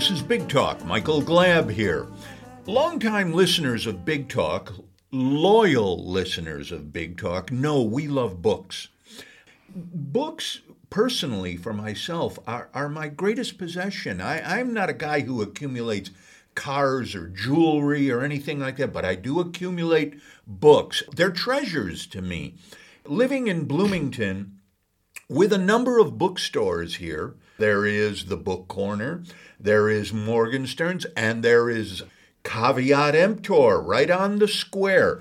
[0.00, 0.82] Hi, this is Big Talk.
[0.86, 2.06] Michael Glab here.
[2.64, 4.72] Longtime listeners of Big Talk,
[5.12, 8.88] loyal listeners of Big Talk, know we love books.
[9.68, 14.22] Books, personally, for myself, are, are my greatest possession.
[14.22, 16.12] I, I'm not a guy who accumulates
[16.54, 21.02] cars or jewelry or anything like that, but I do accumulate books.
[21.14, 22.54] They're treasures to me.
[23.04, 24.60] Living in Bloomington,
[25.28, 29.22] with a number of bookstores here, there is the Book Corner,
[29.60, 32.02] there is Morgenstern's, and there is
[32.42, 35.20] Caveat Emptor right on the square.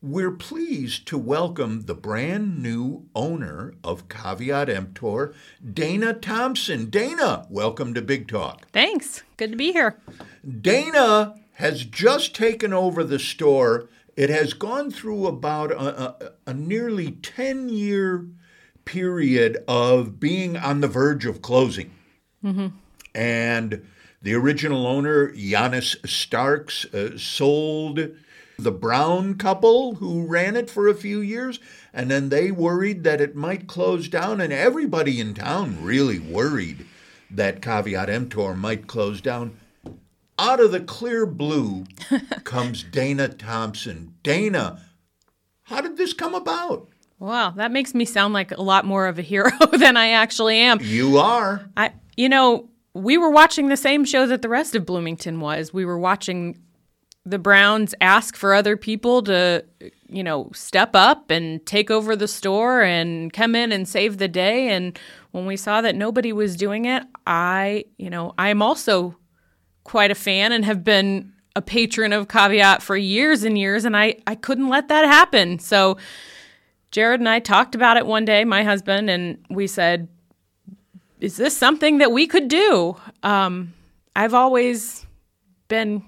[0.00, 5.34] We're pleased to welcome the brand new owner of Caveat Emptor,
[5.64, 6.92] Dayna Thompson.
[6.92, 8.68] Dayna, welcome to Big Talk.
[8.70, 9.24] Thanks.
[9.36, 9.98] Good to be here.
[10.46, 13.88] Dayna has just taken over the store.
[14.14, 18.28] It has gone through about a, a, a nearly 10 year
[18.86, 21.90] period of being on the verge of closing.
[22.42, 22.68] Mm-hmm.
[23.14, 23.86] And
[24.22, 28.00] the original owner, Janis Starks, uh, sold
[28.58, 31.60] the Brown couple who ran it for a few years,
[31.92, 36.86] and then they worried that it might close down, and everybody in town really worried
[37.30, 39.56] that Caveat Emptor might close down.
[40.38, 41.84] Out of the clear blue
[42.44, 44.14] comes Dayna Thompson.
[44.22, 44.80] Dayna,
[45.64, 46.88] how did this come about?
[47.18, 50.58] Wow, that makes me sound like a lot more of a hero than I actually
[50.58, 50.78] am.
[50.82, 51.68] You are.
[51.76, 55.72] I you know, we were watching the same show that the rest of Bloomington was.
[55.72, 56.58] We were watching
[57.26, 59.64] the Browns ask for other people to,
[60.08, 64.28] you know, step up and take over the store and come in and save the
[64.28, 64.68] day.
[64.68, 64.98] And
[65.32, 69.16] when we saw that nobody was doing it, I, you know, I'm also
[69.82, 73.96] quite a fan and have been a patron of Caveat for years and years, and
[73.96, 75.58] I, I couldn't let that happen.
[75.58, 75.96] So
[76.90, 80.08] Jared and I talked about it one day, my husband, and we said,
[81.20, 82.96] Is this something that we could do?
[83.22, 83.74] Um,
[84.14, 85.06] I've always
[85.68, 86.02] been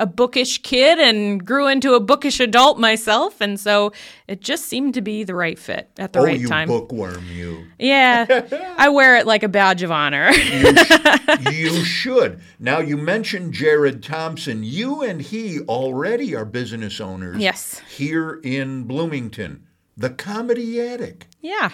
[0.00, 3.92] a bookish kid and grew into a bookish adult myself, and so
[4.26, 6.68] it just seemed to be the right fit at the oh, right you time.
[6.68, 7.66] bookworm, you.
[7.78, 8.26] Yeah,
[8.78, 10.30] I wear it like a badge of honor.
[10.30, 12.40] you, sh- you should.
[12.58, 14.64] Now, you mentioned Jared Thompson.
[14.64, 17.36] You and he already are business owners.
[17.38, 17.82] Yes.
[17.94, 19.66] Here in Bloomington,
[20.00, 21.26] the Comedy Attic.
[21.40, 21.70] yeah.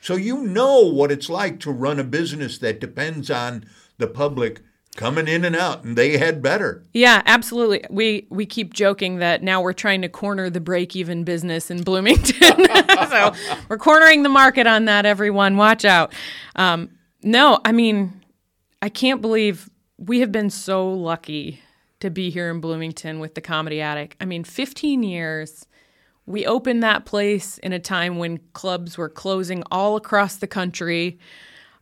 [0.00, 3.64] So you know what it's like to run a business that depends on
[3.98, 4.60] the public
[4.96, 6.84] coming in and out, and they had better.
[6.92, 7.84] Yeah, absolutely.
[7.90, 12.64] We we keep joking that now we're trying to corner the break-even business in Bloomington.
[13.08, 13.32] so
[13.68, 15.06] we're cornering the market on that.
[15.06, 16.12] Everyone, watch out.
[16.56, 16.90] Um,
[17.22, 18.20] no, I mean,
[18.82, 19.68] I can't believe
[19.98, 21.60] we have been so lucky
[22.00, 24.16] to be here in Bloomington with the Comedy Attic.
[24.20, 25.66] I mean, 15 years.
[26.28, 31.18] We opened that place in a time when clubs were closing all across the country.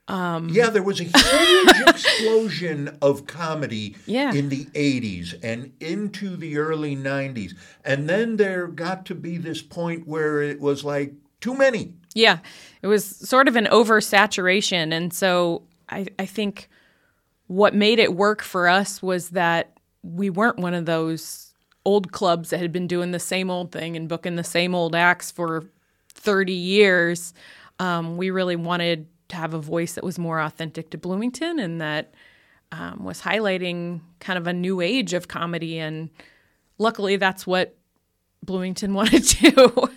[0.09, 4.33] Um, yeah, there was a huge explosion of comedy Yeah.
[4.33, 7.55] in the 80s and into the early 90s.
[7.85, 11.95] And then there got to be this point where it was like too many.
[12.15, 12.39] Yeah,
[12.83, 14.93] it was sort of an oversaturation.
[14.93, 16.69] And so I, I think
[17.49, 19.73] what made it work for us was that
[20.05, 21.46] we weren't one of those
[21.87, 24.95] old clubs that had been doing the same old thing and booking the same old
[24.95, 25.65] acts for
[26.09, 27.33] 30 years.
[27.79, 31.81] Um, we really wanted to have a voice that was more authentic to Bloomington and
[31.81, 32.13] that
[32.73, 35.79] um, was highlighting kind of a new age of comedy.
[35.79, 36.11] And
[36.79, 37.77] luckily, that's what
[38.45, 39.89] Bloomington wanted to.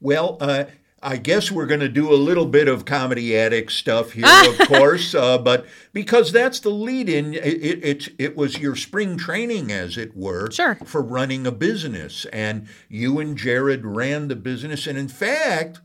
[0.00, 0.64] Well, uh,
[1.02, 4.26] I guess we're going to do a little bit of Comedy Attic stuff here,
[4.60, 8.76] of course, uh, but because that's the lead in, it, it, it, it was your
[8.76, 10.74] spring training, as it were, Sure.
[10.84, 12.26] for running a business.
[12.26, 14.86] And you and Jared ran the business.
[14.86, 15.80] And in fact,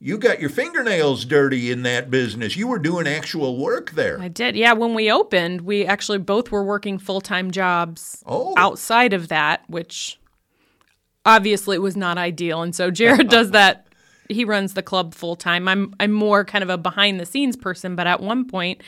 [0.00, 2.56] you got your fingernails dirty in that business.
[2.56, 4.20] You were doing actual work there.
[4.20, 4.56] I did.
[4.56, 8.52] Yeah, when we opened, we actually both were working full time jobs Oh.
[8.56, 10.18] outside of that, which
[11.24, 12.62] obviously was not ideal.
[12.62, 13.86] And so Jared does that.
[14.28, 15.68] He runs the club full time.
[15.68, 18.82] I'm I'm more kind of a behind the scenes person, but at one point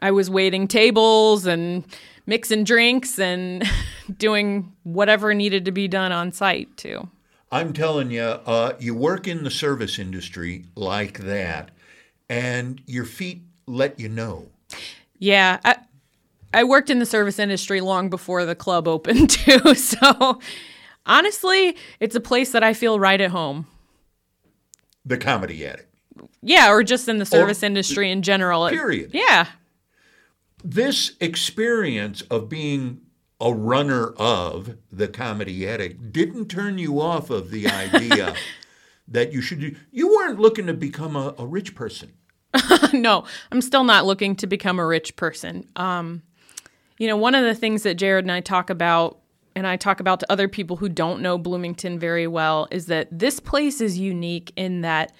[0.00, 1.84] I was waiting tables and
[2.26, 3.64] mixing drinks and
[4.16, 7.08] doing whatever needed to be done on site too.
[7.50, 11.70] I'm telling you, uh, you work in the service industry like that,
[12.28, 14.48] and your feet let you know.
[15.18, 15.76] Yeah, I,
[16.54, 19.74] I worked in the service industry long before the club opened too.
[19.74, 20.40] So
[21.06, 23.66] honestly, it's a place that I feel right at home.
[25.04, 25.88] The Comedy Attic.
[26.42, 28.68] Yeah, or just in the service industry in general.
[28.68, 29.10] Period.
[29.14, 29.46] yeah.
[30.62, 33.00] this experience of being
[33.40, 38.34] a runner of the Comedy Attic didn't turn you off of the idea
[39.08, 39.74] that you should do.
[39.90, 42.12] You weren't looking to become a, a rich person.
[42.92, 45.66] no, I'm still not looking to become a rich person.
[45.74, 46.22] Um,
[46.98, 49.18] you know, one of the things that Jared and I talk about,
[49.54, 53.08] and I talk about to other people who don't know Bloomington very well, is that
[53.10, 55.12] this place is unique in that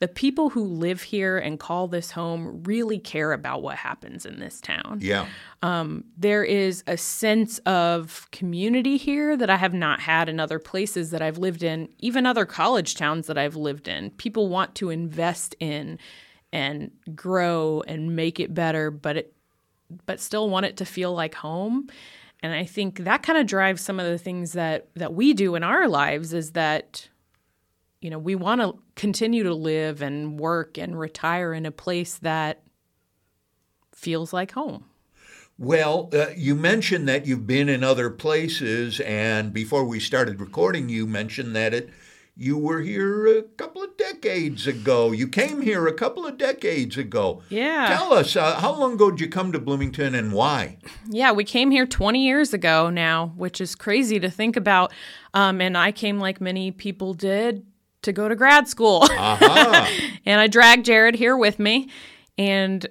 [0.00, 4.40] the people who live here and call this home really care about what happens in
[4.40, 4.98] this town.
[5.02, 5.26] Yeah.
[5.60, 10.58] Um, there is a sense of community here that I have not had in other
[10.58, 14.10] places that I've lived in, even other college towns that I've lived in.
[14.12, 15.98] People want to invest in
[16.50, 19.34] and grow and make it better, but it
[20.06, 21.88] but still want it to feel like home.
[22.42, 25.54] And I think that kind of drives some of the things that that we do
[25.54, 27.08] in our lives is that
[28.00, 32.18] you know, we want to continue to live and work and retire in a place
[32.18, 32.62] that
[33.92, 34.84] feels like home.
[35.58, 40.88] Well, uh, you mentioned that you've been in other places, and before we started recording,
[40.88, 41.90] you mentioned that it
[42.34, 43.69] you were here a couple
[44.20, 45.12] decades ago.
[45.12, 47.42] You came here a couple of decades ago.
[47.48, 47.86] Yeah.
[47.88, 50.78] Tell us, uh, how long ago did you come to Bloomington and why?
[51.08, 54.92] Yeah, we came here 20 years ago now, which is crazy to think about.
[55.32, 57.64] Um, and I came like many people did
[58.02, 59.04] to go to grad school.
[59.04, 59.86] Uh-huh.
[60.26, 61.88] and I dragged Jared here with me.
[62.36, 62.86] And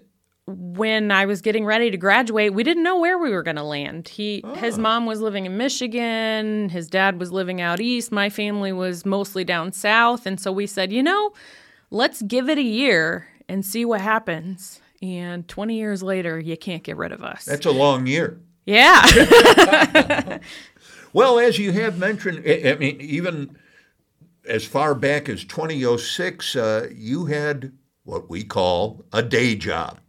[0.57, 3.63] when I was getting ready to graduate, we didn't know where we were going to
[3.63, 4.07] land.
[4.07, 4.55] He oh.
[4.55, 9.05] his mom was living in Michigan, his dad was living out east, my family was
[9.05, 11.33] mostly down south, and so we said, "You know,
[11.89, 16.83] let's give it a year and see what happens." And 20 years later, you can't
[16.83, 17.45] get rid of us.
[17.45, 18.41] That's a long year.
[18.65, 20.39] Yeah.
[21.13, 23.57] well, as you have mentioned, I mean, even
[24.45, 27.71] as far back as 2006, uh, you had
[28.03, 29.99] what we call a day job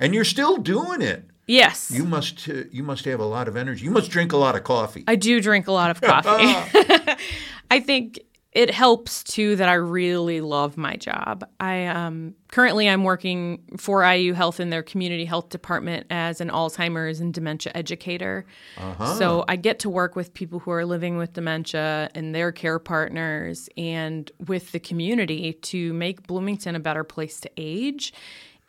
[0.00, 1.24] and you're still doing it.
[1.46, 1.90] Yes.
[1.90, 3.84] You must uh, you must have a lot of energy.
[3.84, 5.04] You must drink a lot of coffee.
[5.06, 6.54] I do drink a lot of coffee.
[7.70, 8.20] I think
[8.52, 11.44] it helps too that I really love my job.
[11.60, 16.50] I um, currently I'm working for IU Health in their community health department as an
[16.50, 18.44] Alzheimer's and dementia educator.
[18.76, 19.14] Uh-huh.
[19.14, 22.80] So I get to work with people who are living with dementia and their care
[22.80, 28.12] partners and with the community to make Bloomington a better place to age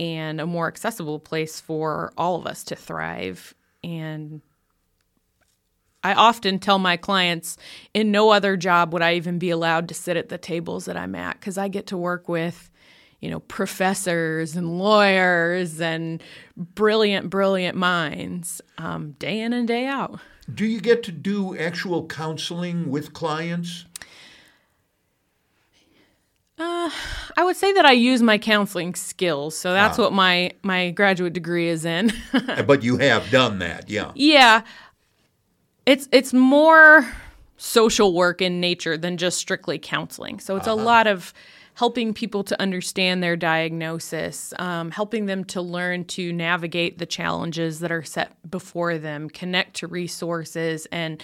[0.02, 3.54] and a more accessible place for all of us to thrive.
[3.84, 4.42] And
[6.04, 7.56] I often tell my clients
[7.94, 10.98] in no other job would I even be allowed to sit at the tables that
[10.98, 12.72] I'm at because I get to work with,
[13.20, 16.24] you know, professors and lawyers and
[16.58, 20.20] brilliant, brilliant minds um, day in and day out.
[20.52, 23.86] Do you get to do actual counseling with clients?
[26.58, 26.90] Uh,
[27.38, 30.04] I would say that I use my counseling skills, so that's ah.
[30.04, 32.12] what my my graduate degree is in.
[32.66, 34.12] but you have done that, yeah.
[34.16, 34.62] Yeah,
[35.86, 37.08] it's it's more
[37.58, 40.40] social work in nature than just strictly counseling.
[40.40, 40.82] So it's uh-huh.
[40.82, 41.34] a lot of
[41.76, 47.80] helping people to understand their diagnosis, um, helping them to learn to navigate the challenges
[47.80, 51.24] that are set before them, connect to resources, and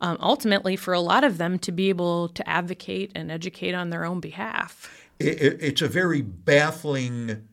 [0.00, 3.90] um, ultimately for a lot of them to be able to advocate and educate on
[3.90, 5.01] their own behalf.
[5.18, 7.48] It, it's a very baffling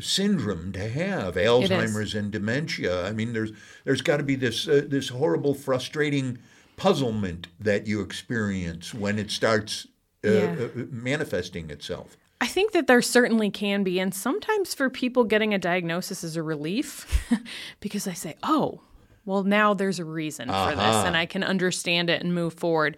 [0.00, 3.06] syndrome to have Alzheimer's and dementia.
[3.06, 3.52] I mean, there's
[3.84, 6.38] there's got to be this uh, this horrible, frustrating
[6.76, 9.86] puzzlement that you experience when it starts
[10.24, 10.56] uh, yeah.
[10.60, 12.16] uh, manifesting itself.
[12.38, 16.36] I think that there certainly can be, and sometimes for people getting a diagnosis is
[16.36, 17.26] a relief
[17.80, 18.82] because they say, "Oh,
[19.26, 20.70] well, now there's a reason uh-huh.
[20.70, 22.96] for this and I can understand it and move forward.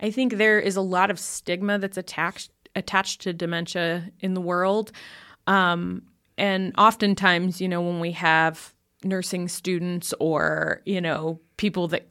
[0.00, 4.40] I think there is a lot of stigma that's attached attached to dementia in the
[4.40, 4.92] world.
[5.46, 6.02] Um,
[6.36, 12.08] and oftentimes, you know, when we have nursing students or, you know, people that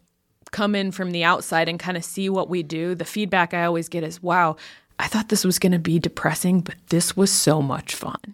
[0.51, 3.65] come in from the outside and kind of see what we do, the feedback I
[3.65, 4.55] always get is, wow,
[4.99, 8.17] I thought this was going to be depressing, but this was so much fun.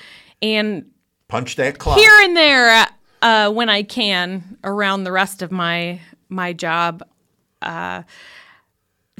[0.40, 0.90] and
[1.28, 1.98] Punch that clock.
[1.98, 2.86] here and there
[3.22, 7.02] uh, when I can around the rest of my my job.
[7.62, 8.02] Uh,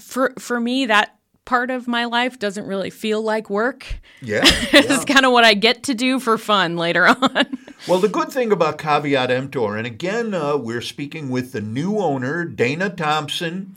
[0.01, 3.87] for for me, that part of my life doesn't really feel like work.
[4.21, 4.43] Yeah.
[4.75, 7.59] It's kind of what I get to do for fun later on.
[7.89, 11.99] Well, the good thing about Caveat Emptor, and again, uh, we're speaking with the new
[11.99, 13.75] owner, Dayna Thompson.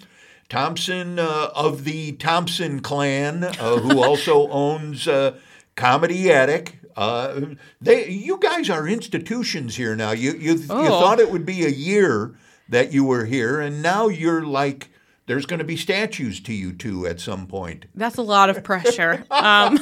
[0.50, 5.38] Thompson uh, of the Thompson clan, uh, who also owns uh,
[5.76, 6.80] Comedy Attic.
[6.96, 7.42] Uh,
[7.82, 10.12] they, you guys are institutions here now.
[10.12, 11.00] You, you, you Oh.
[11.02, 12.36] thought it would be a year
[12.70, 14.90] that you were here, and now you're like,
[15.28, 17.86] there's going to be statues to you two at some point.
[17.96, 19.26] That's a lot of pressure.
[19.32, 19.78] Um,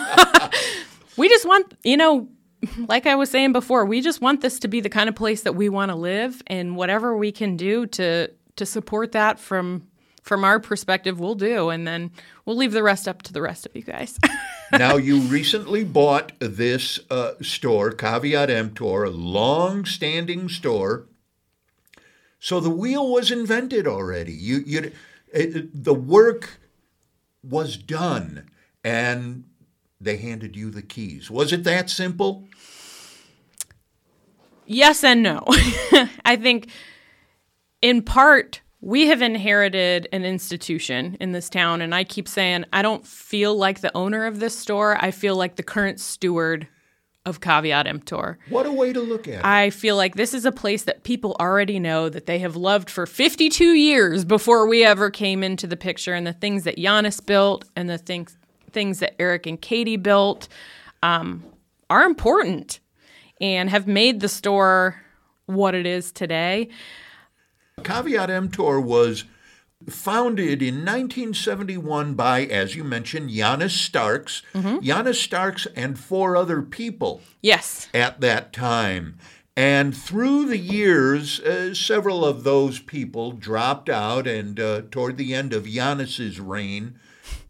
[1.18, 2.30] we just want, you know,
[2.88, 5.42] like I was saying before, we just want this to be the kind of place
[5.44, 9.88] that we want to live, and whatever we can do to to support that from
[10.24, 12.10] from our perspective, we'll do, and then
[12.46, 14.18] we'll leave the rest up to the rest of you guys.
[14.72, 21.08] now, you recently bought this uh, store, Caveat Emptor, a long standing store.
[22.40, 24.34] So the wheel was invented already.
[24.34, 24.92] You, you,
[25.34, 26.58] the work
[27.44, 28.50] was done,
[28.84, 29.44] and
[30.00, 31.30] they handed you the keys.
[31.30, 32.48] Was it that simple?
[34.66, 35.44] yes and no.
[36.26, 36.70] I think
[37.82, 42.82] in part we have inherited an institution in this town and I keep saying I
[42.82, 44.98] don't feel like the owner of this store.
[45.00, 46.68] I feel like the current steward
[47.26, 48.40] of Caveat Emptor.
[48.50, 49.46] What a way to look at it.
[49.46, 52.90] I feel like this is a place that people already know that they have loved
[52.90, 57.22] for 52 years before we ever came into the picture and the things that Janis
[57.22, 58.38] built and the things
[58.74, 60.50] things that Eric and Katie built
[61.02, 61.42] um,
[61.90, 62.82] are important
[63.40, 65.02] and have made the store
[65.46, 66.68] what it is today.
[67.84, 69.24] Caveat Emptor was
[69.90, 74.42] founded in 1971 by, as you mentioned, Janis Starks.
[74.82, 77.90] Janis Starks and four other people Yes.
[77.94, 79.18] at that time.
[79.58, 85.34] And through the years, uh, several of those people dropped out, and uh, toward the
[85.36, 86.96] end of Janis's reign,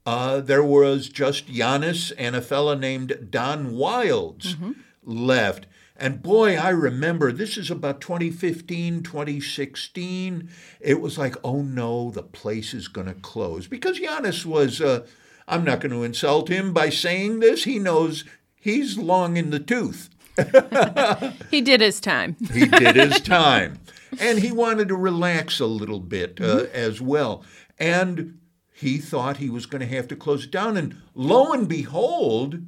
[0.06, 4.58] uh, there was just Janis and a fella named Don Wilds
[5.06, 5.66] left.
[6.04, 10.50] And boy, I remember this is about 2015, 2016.
[10.82, 13.68] It was like, oh no, the place is going to close.
[13.68, 15.08] Because Janis was, uh,
[15.48, 19.62] I'm not going to insult him by saying this, he knows he's long in the
[19.62, 20.10] tooth.
[21.50, 22.36] He did his time.
[22.52, 23.80] He did his time.
[24.20, 27.46] And he wanted to relax a little bit uh, as well.
[27.80, 28.40] And
[28.74, 30.76] he thought he was going to have to close it down.
[30.76, 32.62] And lo and behold,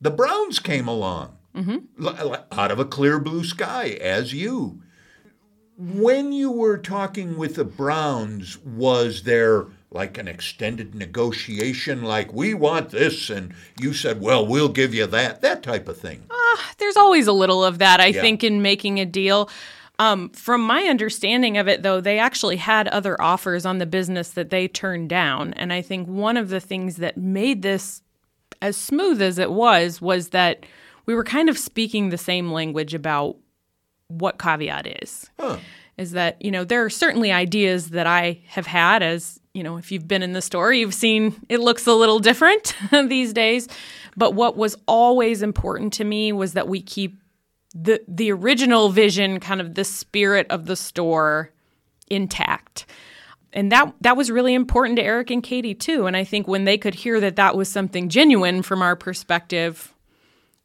[0.00, 4.80] the Browns came along L- out of a clear blue sky, as you.
[5.76, 12.52] When you were talking with the Browns, was there like an extended negotiation, like, we
[12.54, 16.24] want this, and you said, well, we'll give you that, that type of thing?
[16.78, 18.20] There's always a little of that, I Yeah.
[18.20, 19.48] think, in making a deal.
[20.00, 24.30] Um, from my understanding of it, though, they actually had other offers on the business
[24.30, 25.52] that they turned down.
[25.54, 28.02] And I think one of the things that made this
[28.60, 30.66] as smooth as it was was that
[31.06, 33.36] we were kind of speaking the same language about
[34.08, 35.30] what caveat is.
[35.38, 35.58] Huh.
[35.96, 39.76] Is that, you know, there are certainly ideas that I have had as, you know,
[39.76, 43.68] if you've been in the store, you've seen it looks a little different these days.
[44.16, 47.20] But what was always important to me was that we keep
[47.74, 51.50] the the original vision, kind of the spirit of the store
[52.08, 52.86] intact.
[53.52, 56.06] And that that was really important to Eric and Katie too.
[56.06, 59.93] And I think when they could hear that that was something genuine from our perspective,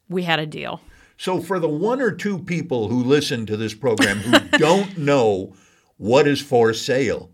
[0.09, 0.81] we had a deal.
[1.17, 5.53] So, for the one or two people who listen to this program who don't know
[5.97, 7.29] what is for sale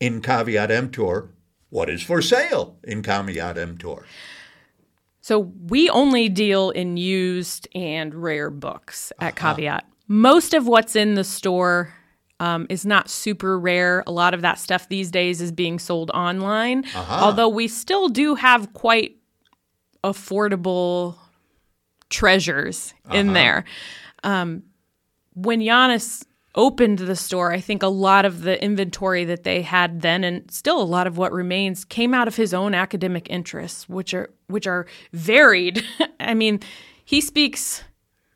[0.00, 1.30] in Caveat Emptor,
[1.68, 4.06] what is for sale in Caveat Emptor?
[5.20, 9.84] So we only deal in used and rare books at Caveat.
[10.08, 11.94] Most of what's in the store
[12.40, 14.02] um, is not super rare.
[14.06, 18.34] A lot of that stuff these days is being sold online, although we still do
[18.34, 19.18] have quite
[20.02, 21.16] affordable
[22.10, 23.64] treasures in there.
[24.22, 24.64] Um,
[25.34, 26.24] when Janis
[26.54, 30.50] opened the store, I think a lot of the inventory that they had then, and
[30.50, 34.30] still a lot of what remains, came out of his own academic interests, which are
[34.48, 35.84] which are varied.
[36.20, 36.60] I mean,
[37.04, 37.84] he speaks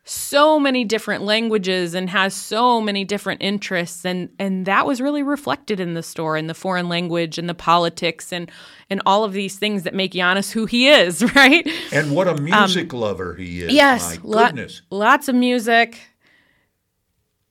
[0.07, 5.23] so many different languages and has so many different interests and and that was really
[5.23, 8.51] reflected in the store in the foreign language and the politics and
[8.91, 11.67] and all of these things that make Janis who he is, right?
[11.91, 13.73] And what a music um, lover he is.
[13.73, 14.83] Yes, goodness.
[14.91, 15.99] lots of music,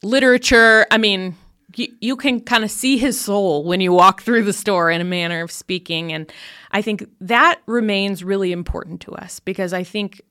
[0.03, 0.85] literature.
[0.91, 1.35] I mean,
[1.75, 5.05] you can kind of see his soul when you walk through the store in a
[5.05, 6.31] manner of speaking and
[6.71, 10.21] I think that remains really important to us because I think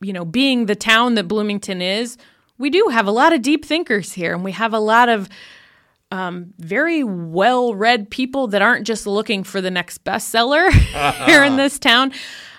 [0.00, 2.16] you know, being the town that Bloomington is,
[2.58, 5.28] we do have a lot of deep thinkers here, and we have a lot of
[6.10, 10.70] um, very well read people that aren't just looking for the next bestseller
[11.26, 12.12] here in this town.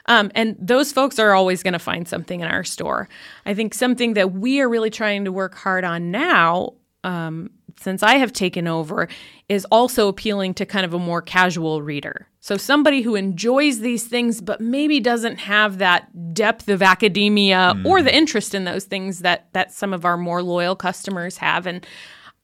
[0.05, 3.08] Um, and those folks are always going to find something in our store.
[3.46, 8.03] I think something that we are really trying to work hard on now um, since
[8.03, 9.07] I have taken over
[9.48, 12.27] is also appealing to kind of a more casual reader.
[12.39, 17.86] So somebody who enjoys these things but maybe doesn't have that depth of academia mm.
[17.86, 21.67] or the interest in those things that that some of our more loyal customers have
[21.67, 21.86] and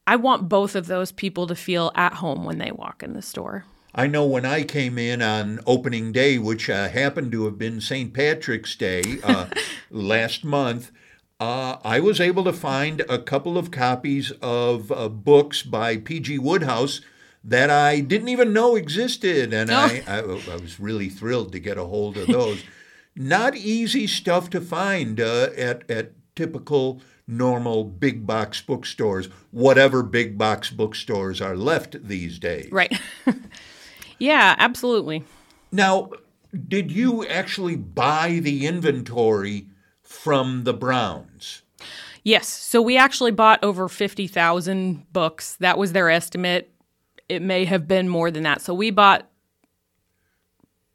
[0.07, 3.23] I want both of those people to feel at home when they walk in the
[3.23, 3.65] store.
[3.97, 7.79] I know when I came in on opening day, which uh, happened to have been
[7.81, 8.13] St.
[8.13, 9.47] Patrick's Day uh,
[9.89, 10.91] last month,
[11.39, 16.39] uh, I was able to find a couple of copies of uh, books by P.G.
[16.39, 17.01] Wodehouse
[17.43, 19.75] that I didn't even know existed, and oh.
[19.75, 22.63] I, I, I, was really thrilled to get a hold of those.
[23.15, 30.37] Not easy stuff to find uh, at at typical normal big box bookstores, whatever big
[30.37, 32.71] box bookstores are left these days.
[32.71, 32.99] Right.
[34.19, 35.23] yeah, absolutely.
[35.71, 36.11] Now,
[36.67, 39.67] did you actually buy the inventory
[40.15, 41.61] from the Browns.
[42.23, 42.47] Yes.
[42.47, 45.55] So we actually bought over 50,000 books.
[45.57, 46.71] That was their estimate.
[47.29, 48.61] It may have been more than that.
[48.61, 49.29] So we bought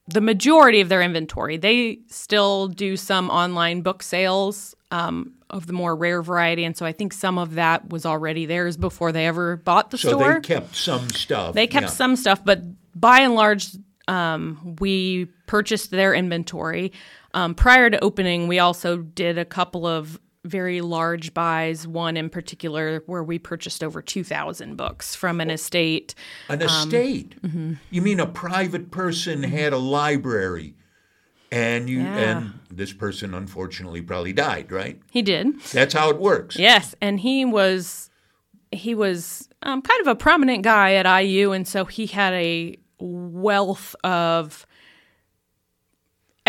[0.08, 1.56] the majority of their inventory.
[1.56, 6.64] They still do some online book sales um, of the more rare variety.
[6.64, 9.99] And so I think some of that was already theirs before they ever bought the
[9.99, 10.21] so store.
[10.21, 11.54] So they kept some stuff.
[11.54, 11.90] They kept yeah.
[11.90, 12.60] some stuff, but
[12.99, 13.68] by and large,
[14.08, 16.92] um, we purchased their inventory.
[17.34, 22.30] Um, prior to opening, we also did a couple of very large buys, one in
[22.30, 26.14] particular where we purchased over 2,000 books from an estate.
[26.49, 27.34] An estate?
[27.45, 27.73] Um, mm-hmm.
[27.90, 30.75] You mean a private person had a library?
[31.52, 32.16] And you yeah.
[32.16, 35.00] and this person unfortunately probably died, right?
[35.10, 35.60] He did.
[35.73, 36.56] That's how it works.
[36.56, 38.08] Yes, and he was
[38.71, 42.76] he was um, kind of a prominent guy at IU, and so he had a
[43.00, 44.64] wealth of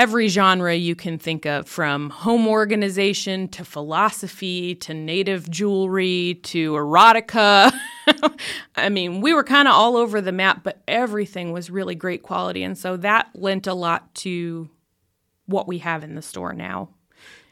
[0.02, 6.74] every genre you can think of from home organization to philosophy to native jewelry to
[6.74, 7.72] erotica.
[8.76, 12.24] I mean, we were kind of all over the map, but everything was really great
[12.24, 12.64] quality.
[12.64, 14.72] And so that lent a lot to
[15.46, 16.90] what we have in the store now.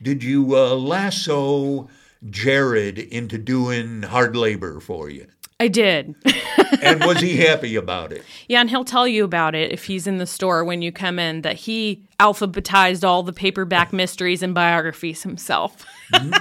[0.02, 1.88] Did you uh, lasso
[2.32, 5.28] Jared into doing hard labor for you?
[5.62, 6.16] I did.
[6.82, 8.24] and was he happy about it?
[8.48, 11.20] Yeah, and he'll tell you about it if he's in the store when you come
[11.20, 15.86] in that he alphabetized all the paperback mysteries and biographies himself.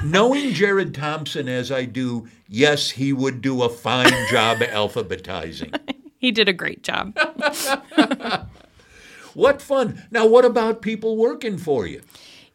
[0.04, 5.76] Knowing Jared Thompson as I do, yes, he would do a fine job alphabetizing.
[6.18, 7.18] he did a great job.
[9.34, 10.04] what fun.
[10.12, 12.02] Now, what about people working for you?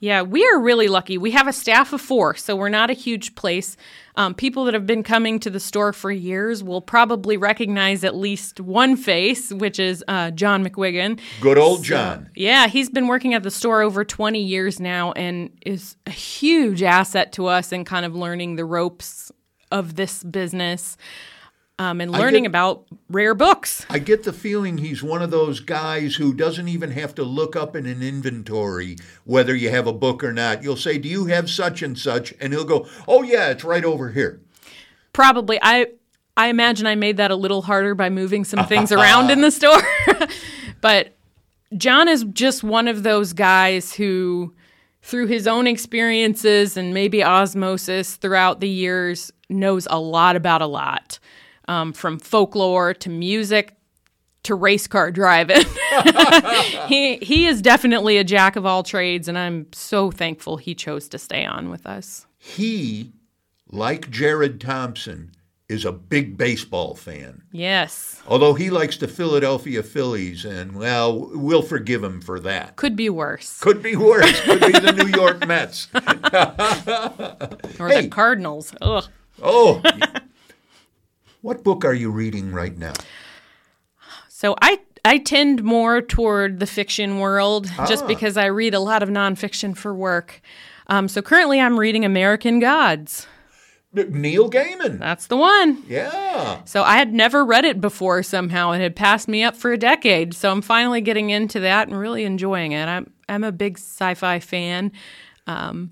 [0.04, 1.18] Yeah, we are really lucky.
[1.18, 3.78] We have a staff of four, so we're not a huge place.
[4.18, 8.14] Um, people that have been coming to the store for years will probably recognize at
[8.14, 11.22] least one face, which is uh, John McWiggin.
[11.40, 12.30] Good old John.
[12.36, 16.84] yeah, he's been working at the store over 20 years now and is a huge
[16.84, 19.32] asset to us in kind of learning the ropes
[19.72, 20.98] of this business
[21.80, 23.86] um, and learning get, about rare books.
[23.90, 27.56] I get the feeling he's one of those guys who doesn't even have to look
[27.56, 30.64] up in an inventory whether you have a book or not.
[30.64, 33.84] You'll say, "Do you have such and such?" and he'll go, "Oh yeah, it's right
[33.84, 34.42] over here."
[35.14, 35.60] Probably.
[35.62, 35.88] I
[36.38, 39.52] I imagine I made that a little harder by moving some things around in the
[39.52, 39.82] store.
[40.82, 41.16] but
[41.76, 44.54] John is just one of those guys who
[45.02, 50.66] through his own experiences and maybe osmosis throughout the years knows a lot about a
[50.66, 51.20] lot
[51.68, 53.76] um, from folklore to music
[54.44, 55.64] to race car driving.
[56.88, 61.08] he he is definitely a jack of all trades, and I'm so thankful he chose
[61.10, 62.28] to stay on with us.
[62.38, 63.14] He,
[63.72, 65.32] like Jared Thompson,
[65.70, 67.44] is a big baseball fan.
[67.52, 68.22] Yes.
[68.28, 72.76] Although he likes the Philadelphia Phillies, and well, we'll forgive him for that.
[72.76, 73.60] Could be worse.
[73.60, 74.42] Could be worse.
[74.42, 75.88] Could be the New York Mets.
[77.80, 78.02] or hey.
[78.02, 78.74] the Cardinals.
[78.82, 79.06] Ugh.
[79.42, 79.82] Oh,
[81.44, 82.94] what book are you reading right now?
[84.30, 87.86] So I I tend more toward the fiction world ah.
[87.86, 90.42] just because I read a lot of nonfiction for work.
[90.88, 93.28] Um, so currently, I'm reading American Gods.
[93.94, 94.98] Neil Gaiman.
[94.98, 95.84] That's the one.
[95.88, 96.62] Yeah.
[96.66, 98.72] So I had never read it before somehow.
[98.72, 100.34] It had passed me up for a decade.
[100.34, 102.86] So I'm finally getting into that and really enjoying it.
[102.86, 104.94] I'm I'm a big sci-fi fan.
[105.46, 105.92] Um,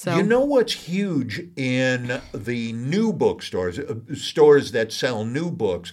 [0.00, 5.92] so You know what's huge in the new bookstores, uh, stores that sell new books?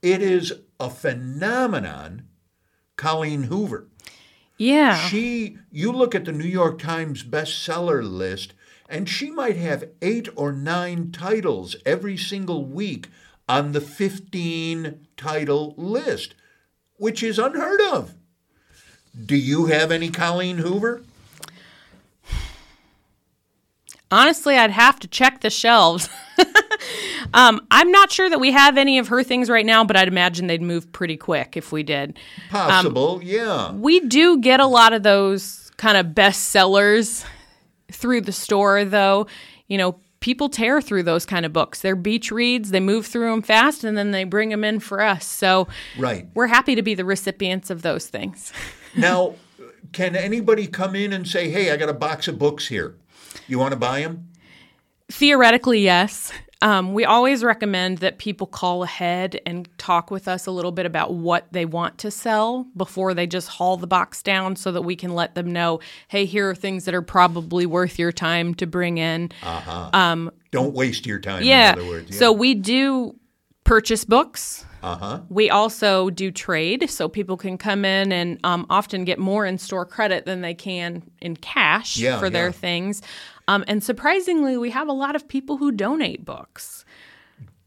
[0.00, 2.22] It is a phenomenon.
[2.94, 3.88] Colleen Hoover.
[4.58, 4.96] yeah.
[5.08, 8.54] She, you look at the New York Times bestseller list,
[8.88, 13.08] and she might have eight or nine titles every single week
[13.48, 16.36] on the 15 title list,
[16.96, 18.14] which is unheard of.
[19.26, 21.02] Do you have any Colleen Hoover?
[24.10, 26.08] Honestly, I'd have to check the shelves.
[27.34, 30.08] um, I'm not sure that we have any of her things right now, but I'd
[30.08, 32.18] imagine they'd move pretty quick if we did.
[32.48, 33.72] Possible, yeah.
[33.72, 37.24] We do get a lot of those kind of bestsellers
[37.92, 39.26] through the store, though.
[39.66, 41.82] You know, people tear through those kind of books.
[41.82, 45.02] They're beach reads, they move through them fast, and then they bring them in for
[45.02, 45.26] us.
[45.26, 45.68] So
[45.98, 46.26] Right.
[46.34, 48.52] we're happy to be the recipients of those things.
[48.96, 49.34] Now,
[49.92, 52.96] can anybody come in and say, hey, I got a box of books here?
[53.46, 54.28] You want to buy them?
[55.10, 56.32] Theoretically, yes.
[56.60, 60.86] Um, we always recommend that people call ahead and talk with us a little bit
[60.86, 64.82] about what they want to sell before they just haul the box down so that
[64.82, 68.54] we can let them know, hey, here are things that are probably worth your time
[68.56, 69.30] to bring in.
[70.50, 71.74] Don't waste your time, Yeah.
[71.74, 72.18] in other words.
[72.18, 73.14] So we do
[73.62, 74.64] purchase books.
[74.82, 75.20] Uh huh.
[75.28, 79.58] We also do trade, so people can come in and um, often get more in
[79.58, 83.02] store credit than they can in cash Yeah, for their things.
[83.48, 86.84] Um, and surprisingly, we have a lot of people who donate books.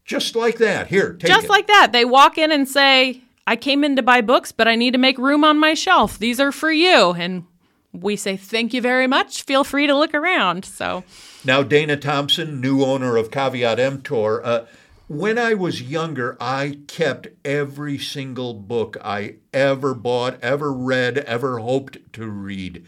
[0.04, 0.88] Just like that.
[0.88, 1.50] Here, take Just it.
[1.50, 1.90] like that.
[1.92, 4.98] They walk in and say, I came in to buy books, but I need to
[4.98, 6.18] make room on my shelf.
[6.18, 7.12] These are for you.
[7.12, 7.44] And
[7.92, 9.42] we say, Thank you very much.
[9.42, 10.64] Feel free to look around.
[10.64, 11.04] So,
[11.44, 14.44] Now, Dayna Thompson, new owner of Caveat Emptor.
[14.44, 14.66] Uh,
[15.12, 21.58] when I was younger, I kept every single book I ever bought, ever read, ever
[21.58, 22.86] hoped to read.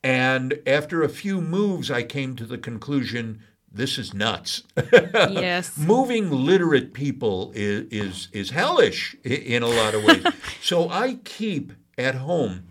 [0.00, 4.62] And after a few moves, I came to the conclusion this is nuts.
[5.12, 5.76] yes.
[5.76, 10.24] Moving literate people is, is, is hellish in a lot of ways.
[10.62, 12.68] so I keep at home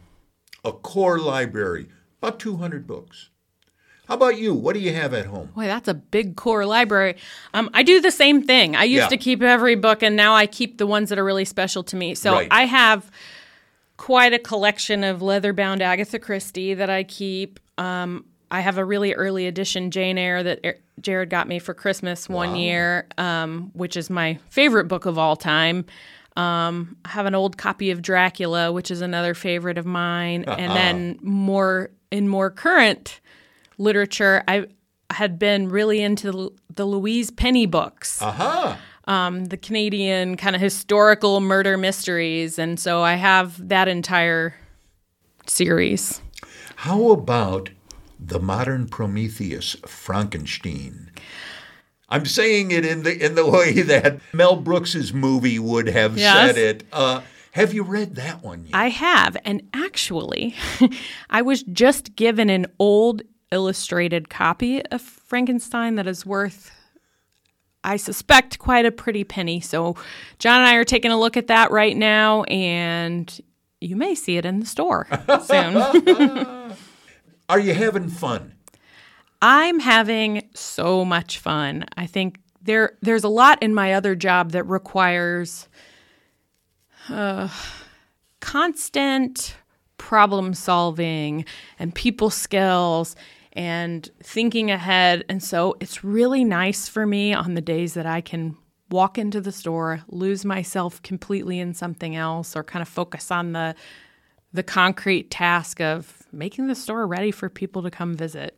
[0.64, 1.90] a core library,
[2.22, 3.32] about 200 books.
[4.08, 4.54] How about you?
[4.54, 5.50] What do you have at home?
[5.56, 7.16] Boy, that's a big core library.
[7.54, 8.76] Um, I do the same thing.
[8.76, 9.08] I used Yeah.
[9.10, 11.96] to keep every book, and now I keep the ones that are really special to
[11.96, 12.14] me.
[12.14, 12.48] So Right.
[12.52, 13.10] I have
[13.96, 17.60] quite a collection of leather-bound Agatha Christie that I keep.
[17.78, 21.74] Um, I have a really early edition Jane Eyre that Er- Jared got me for
[21.74, 25.86] Christmas one year, um, which is my favorite book of all time.
[26.36, 30.72] Um, I have an old copy of Dracula, which is another favorite of mine, and
[30.72, 33.22] then more in more current
[33.78, 34.68] literature, I
[35.10, 38.80] had been really into the, Louise Penny books, Aha!
[39.06, 44.56] um, the Canadian kind of historical murder mysteries, and so I have that entire
[45.46, 46.22] series.
[46.78, 47.70] How about
[48.20, 51.12] the modern Prometheus, Frankenstein?
[52.10, 56.56] I'm saying it in the in the way that Mel Brooks's movie would have Yes.
[56.56, 56.84] said it.
[56.92, 58.74] Uh, have you read that one yet?
[58.76, 60.56] I have, and actually,
[61.30, 63.22] I was just given an old
[63.54, 66.72] illustrated copy of Frankenstein that is worth,
[67.84, 69.62] I suspect, quite a pretty penny.
[69.62, 69.96] So,
[70.40, 73.40] John and I are taking a look at that right now, and
[73.80, 75.08] you may see it in the store
[75.46, 75.78] soon.
[77.50, 78.54] Are you having fun?
[79.42, 81.86] I'm having so much fun.
[81.98, 85.68] I think there there's a lot in my other job that requires
[87.10, 87.50] uh,
[88.40, 89.58] constant
[89.98, 91.46] problem solving
[91.80, 93.16] and people skills
[93.54, 95.24] and thinking ahead.
[95.30, 98.58] And so it's really nice for me on the days that I can
[98.90, 103.54] walk into the store, lose myself completely in something else, or kind of focus on
[103.54, 103.76] the
[104.52, 108.56] the concrete task of making the store ready for people to come visit.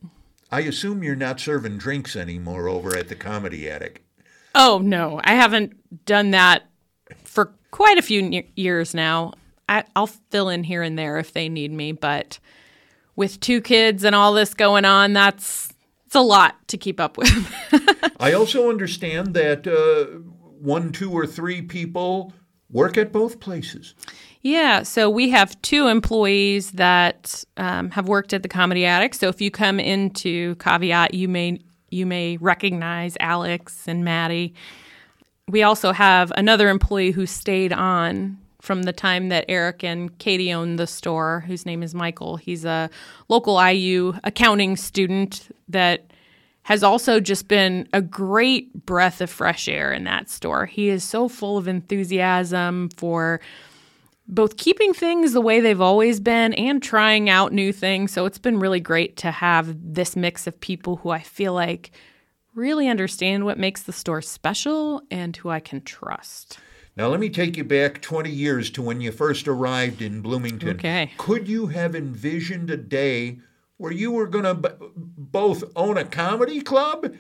[0.52, 4.04] I assume you're not serving drinks anymore over at the Comedy Attic.
[4.54, 6.70] Oh no, I haven't done that
[7.24, 9.34] for quite a few years now.
[9.68, 12.40] I, I'll fill in here and there if they need me, but
[13.16, 15.74] with two kids and all this going on, that's
[16.06, 17.30] it's a lot to keep up with.
[18.20, 20.20] I also understand that uh,
[20.60, 22.34] one, two, or three people
[22.70, 23.96] work at both places.
[24.42, 29.14] yeah, so we have two employees that um, have worked at the Comedy Attic.
[29.14, 34.54] So if you come into Caveat, you may you may recognize Alex and Maddie.
[35.48, 40.52] We also have another employee who stayed on from the time that Eric and Katie
[40.52, 42.38] owned the store, whose name is Michael.
[42.38, 42.90] He's a
[43.30, 46.12] local IU accounting student that
[46.64, 50.66] has also just been a great breath of fresh air in that store.
[50.66, 53.40] He is so full of enthusiasm for
[54.28, 58.12] both keeping things the way they've always been and trying out new things.
[58.12, 61.92] So it's been really great to have this mix of people who I feel like
[62.56, 66.58] really understand what makes the store special and who I can trust.
[66.98, 70.70] Now, let me take you back 20 years to when you first arrived in Bloomington.
[70.78, 71.12] Okay.
[71.18, 73.40] Could you have envisioned a day
[73.78, 77.14] where you were going to b- both own a comedy club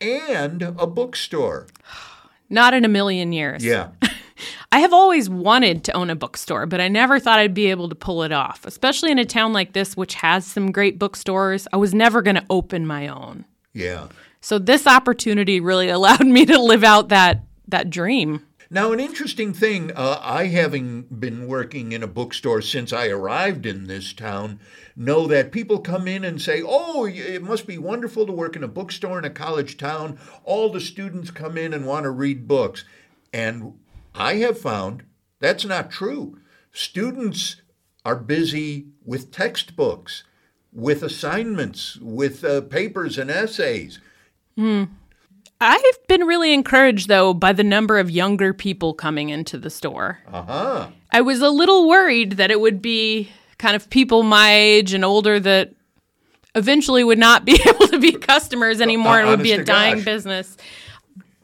[0.00, 1.66] and a bookstore?
[2.50, 3.64] Not in a million years.
[3.64, 3.88] Yeah.
[4.72, 7.88] I have always wanted to own a bookstore, but I never thought I'd be able
[7.88, 11.66] to pull it off, especially in a town like this, which has some great bookstores.
[11.72, 13.44] I was never going to open my own.
[13.72, 14.08] Yeah.
[14.40, 18.46] So this opportunity really allowed me to live out that that dream.
[18.74, 23.66] Now, an interesting thing, uh, I having been working in a bookstore since I arrived
[23.66, 24.60] in this town,
[24.96, 28.64] know that people come in and say, Oh, it must be wonderful to work in
[28.64, 30.18] a bookstore in a college town.
[30.44, 32.86] All the students come in and want to read books.
[33.30, 33.74] And
[34.14, 35.02] I have found
[35.38, 36.38] that's not true.
[36.72, 37.56] Students
[38.06, 40.24] are busy with textbooks,
[40.72, 44.00] with assignments, with uh, papers and essays.
[44.56, 44.84] Hmm.
[45.62, 50.18] I've been really encouraged, though, by the number of younger people coming into the store.
[50.32, 50.88] Uh-huh.
[51.12, 55.04] I was a little worried that it would be kind of people my age and
[55.04, 55.72] older that
[56.56, 60.04] eventually would not be able to be customers anymore and would be a dying gosh.
[60.04, 60.56] business.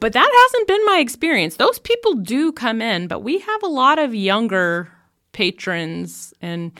[0.01, 1.55] But that hasn't been my experience.
[1.55, 4.91] Those people do come in, but we have a lot of younger
[5.31, 6.77] patrons, and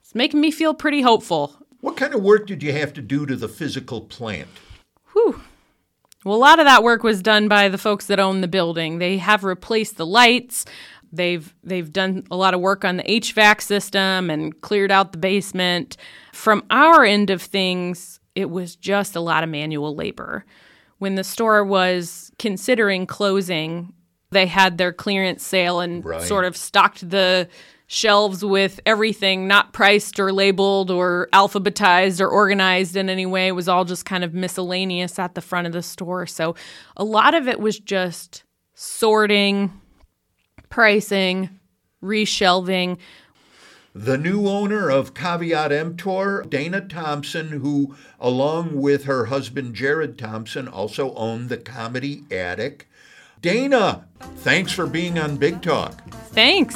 [0.00, 1.56] it's making me feel pretty hopeful.
[1.80, 4.48] What kind of work did you have to do to the physical plant?
[5.12, 5.40] Whew.
[6.24, 8.98] Well, a lot of that work was done by the folks that own the building.
[8.98, 10.64] They have replaced the lights.
[11.12, 15.18] They've they've done a lot of work on the HVAC system and cleared out the
[15.18, 15.96] basement.
[16.32, 20.44] From our end of things, it was just a lot of manual labor.
[20.98, 23.92] When the store was considering closing,
[24.30, 26.22] they had their clearance sale and Right.
[26.22, 27.48] sort of stocked the
[27.94, 33.48] shelves with everything not priced or labeled or alphabetized or organized in any way.
[33.48, 36.26] It was all just kind of miscellaneous at the front of the store.
[36.26, 36.56] So
[36.96, 38.42] a lot of it was just
[38.74, 39.80] sorting,
[40.68, 41.60] pricing,
[42.02, 42.98] reshelving.
[43.94, 50.66] The new owner of Caveat Emptor, Dayna Thompson, who, along with her husband Jared Thompson,
[50.66, 52.88] also owned the Comedy Attic.
[53.40, 54.02] Dayna,
[54.38, 56.02] thanks for being on Big Talk.
[56.32, 56.74] Thanks.